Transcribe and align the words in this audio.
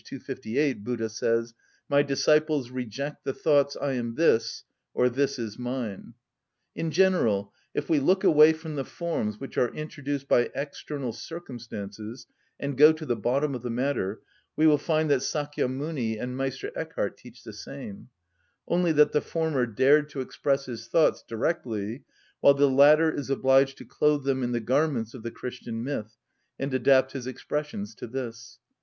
258, 0.03 0.83
Buddha 0.83 1.07
says: 1.09 1.53
"My 1.87 2.01
disciples 2.01 2.71
reject 2.71 3.23
the 3.23 3.35
thoughts 3.35 3.77
I 3.79 3.91
am 3.93 4.15
this, 4.15 4.63
or 4.95 5.09
this 5.11 5.37
is 5.37 5.59
mine." 5.59 6.15
In 6.75 6.89
general, 6.89 7.53
if 7.75 7.87
we 7.87 7.99
look 7.99 8.23
away 8.23 8.51
from 8.53 8.73
the 8.73 8.83
forms 8.83 9.39
which 9.39 9.59
are 9.59 9.71
introduced 9.75 10.27
by 10.27 10.49
external 10.55 11.13
circumstances 11.13 12.25
and 12.59 12.77
go 12.79 12.91
to 12.91 13.05
the 13.05 13.15
bottom 13.15 13.53
of 13.53 13.61
the 13.61 13.69
matter, 13.69 14.21
we 14.55 14.65
will 14.65 14.79
find 14.79 15.07
that 15.11 15.21
Sakya 15.21 15.67
Muni 15.67 16.17
and 16.17 16.35
Meister 16.35 16.71
Eckhard 16.75 17.15
teach 17.15 17.43
the 17.43 17.53
same; 17.53 18.09
only 18.67 18.91
that 18.93 19.11
the 19.11 19.21
former 19.21 19.67
dared 19.67 20.09
to 20.09 20.21
express 20.21 20.65
his 20.65 20.87
thoughts 20.87 21.21
directly, 21.21 22.05
while 22.39 22.55
the 22.55 22.67
latter 22.67 23.11
is 23.11 23.29
obliged 23.29 23.77
to 23.77 23.85
clothe 23.85 24.23
them 24.25 24.41
in 24.41 24.51
the 24.51 24.59
garments 24.61 25.13
of 25.13 25.21
the 25.21 25.29
Christian 25.29 25.83
myth 25.83 26.17
and 26.57 26.73
adapt 26.73 27.11
his 27.11 27.27
expressions 27.27 27.93
to 27.93 28.07
this. 28.07 28.57